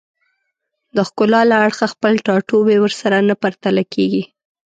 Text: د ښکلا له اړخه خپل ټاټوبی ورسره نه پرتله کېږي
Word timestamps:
د 0.95 0.97
ښکلا 1.07 1.41
له 1.51 1.55
اړخه 1.65 1.85
خپل 1.93 2.13
ټاټوبی 2.25 2.77
ورسره 2.79 3.17
نه 3.29 3.35
پرتله 3.43 3.83
کېږي 3.93 4.23